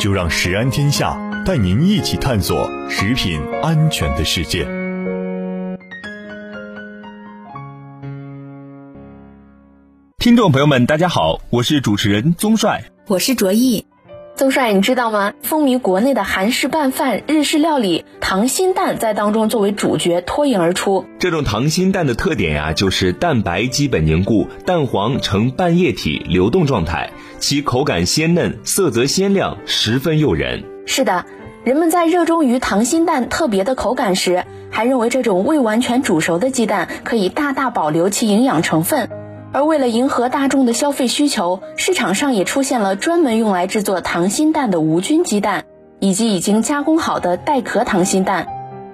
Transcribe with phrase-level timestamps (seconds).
[0.00, 1.14] 就让食安天下
[1.44, 4.66] 带您一起探索食品安全的世界。
[10.16, 13.84] 听众朋友们，大家好，我是主持人宗帅，我是卓毅。
[14.40, 15.34] 宗帅，你知道吗？
[15.42, 21.04] 风靡国内的韩式拌饭、日式料理，溏心蛋在当中作为主角脱颖而出。
[21.18, 30.64] 这种溏心蛋的特点呀，就是蛋白基本凝固，蛋黄呈半液体流动状态，其口感鲜嫩，色泽鲜亮，十分诱人。
[30.86, 31.26] 是的，
[31.62, 39.10] 人们在热衷于溏心蛋特别的口感时，还认为这种未完全煮熟的鸡蛋可以大大保留其营养成分。
[39.52, 45.64] 而为了迎合大众的消费需求，市场上也出现了专门用来制作溏心蛋的无菌鸡蛋，
[45.98, 48.46] 以及已经加工好的带壳溏心蛋。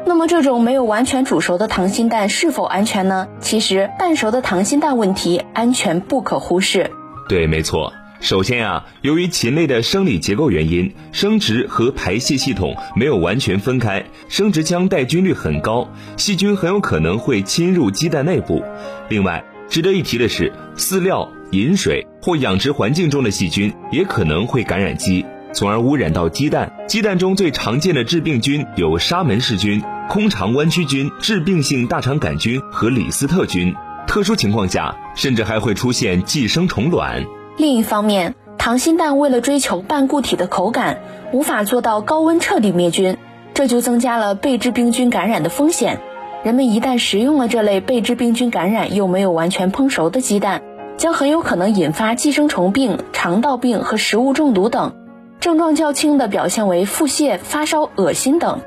[0.06, 3.28] 那么，这种没有完全煮熟的溏心蛋是否安全呢？
[3.40, 6.90] 其实，半熟的溏心蛋问题安全不可忽视。
[7.28, 7.92] 对，没错。
[8.20, 18.62] 首先呀，由于禽类的生理结构原因，生殖和排泄系统没有完全分开，生殖腔带菌率很高，细菌很有可能会侵入鸡蛋内部。
[19.10, 26.73] 另外，值得一提的是，饲料、饮水或养殖环境中的细菌也可能会感染鸡，从而污染到鸡蛋。
[26.86, 33.75] 鸡蛋中最常见的致病菌有沙门氏菌、空肠弯曲菌、致病性大肠杆菌和李斯特菌。
[34.06, 37.25] 特殊情况下，甚至还会出现寄生虫卵。
[37.56, 41.01] 另一方面，溏心蛋为了追求半固体的口感，
[41.33, 43.17] 无法做到高温彻底灭菌，
[43.53, 46.01] 这就增加了被致病菌感染的风险。
[46.45, 50.63] 人们一旦食用了这类被致病菌感染又没有完全烹熟的鸡蛋，
[50.97, 54.95] 将很有可能引发寄生虫病、肠道病和食物中毒等。
[55.41, 58.61] 症状较轻的表现为腹泻、发烧、恶心等；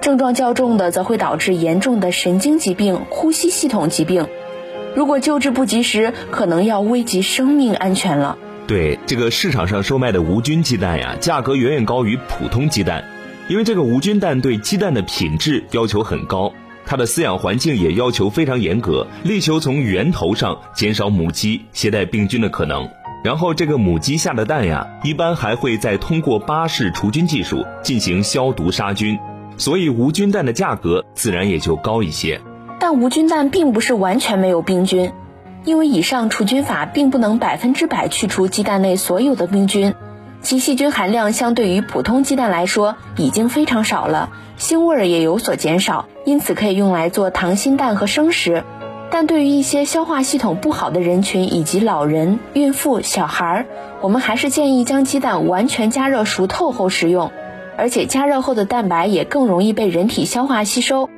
[0.00, 4.26] 症状较重的则会导致严重的神经疾病、呼吸系统疾病。
[4.94, 8.38] 如果救治不及时，可能要危及生命安全了。
[8.66, 13.04] 对这个市场上售卖的无菌鸡蛋呀，价格远远高于普通鸡蛋，
[13.48, 16.52] 因为这个无菌蛋对鸡蛋的品质要求很高。
[16.90, 22.88] 它的饲养环境也要求非常严格，力求从源头上减少母鸡携带病菌的可能。
[23.22, 29.16] 然后这个母鸡下的蛋呀，一般还会再通过巴氏除菌技术进行消毒杀菌，
[29.56, 32.40] 所以无菌蛋的价格自然也就高一些。
[32.80, 35.12] 但无菌蛋并不是完全没有病菌，
[35.64, 39.94] 因为以上除菌法并不能百分之百去除鸡蛋内所有的病菌。
[40.42, 48.64] 其细菌含量相对于普通鸡蛋来说已经非常少了，腥味儿也有所减少，因此可以用来做溏心蛋和生食。
[49.10, 53.66] 但对于一些消化系统不好的人群以及老人、孕妇、小孩儿，
[54.00, 57.32] 我们还是建议将鸡蛋完全加热熟透后食用，
[57.76, 61.10] 而且加热后的蛋白也更容易被人体消化吸收。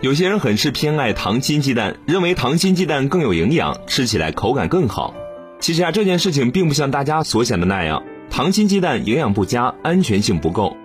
[0.00, 5.12] 有些人很是偏爱溏心鸡蛋，认为溏心鸡蛋更有营养，吃起来口感更好。
[5.58, 8.02] 其实啊，这件事情并不像大家所想的那样。
[8.30, 10.76] 溏心鸡蛋营养不佳，安全性不够，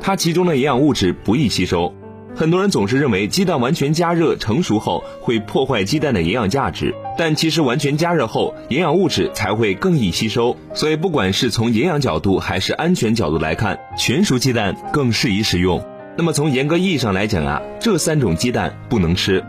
[0.00, 1.94] 它其中的营养物质不易吸收。
[2.34, 10.54] 很多人总是认为鸡蛋完全加热成熟后会破坏鸡蛋的营养价值，但其实完全加热后营养物质才会更易吸收。
[10.74, 15.82] 所以不管是从营养角度还是安全角度来看，全熟鸡蛋更适宜食用。
[16.18, 19.42] 那么从严格意义上来讲啊，这三种鸡蛋不能吃。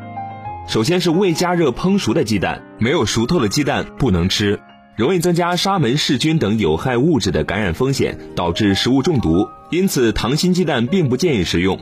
[0.67, 4.59] 首先是未加热烹熟的鸡蛋，没有熟透的鸡蛋不能吃。
[4.97, 11.79] 容易增加沙门氏菌等有害物质的感染风险，导致食物中毒，因此溏心鸡蛋并不建议食用。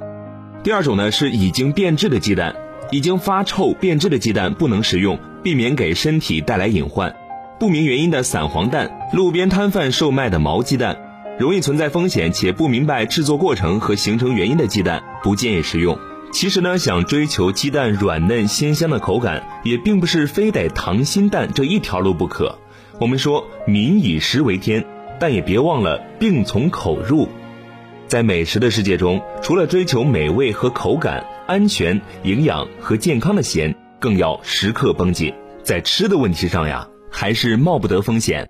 [0.64, 2.54] 第二种呢是已经变质的鸡蛋，
[2.92, 7.16] 已经发臭变质的鸡蛋不能食用，避免给身体带来隐患。
[7.58, 10.98] 不明原因的散黄蛋、路边摊贩售卖的毛鸡蛋，
[11.40, 15.98] 容易存在风险且不明白制作过程和形成原因的鸡蛋，不建议食用。
[16.34, 22.60] 其实呢，想追求鸡蛋软嫩鲜香的口感，也并不是非得溏心蛋这一条路不可。
[22.98, 24.86] 我们说民以食为天，
[25.20, 27.28] 但也别忘了病从口入。
[28.08, 35.34] 在美食的世界中，除了追求美味和口感、安全、营养和健康的咸，更要时刻绷紧。
[35.62, 38.48] 在吃的问题上呀，还是冒不得风险。